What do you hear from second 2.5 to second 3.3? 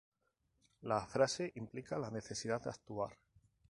de actuar.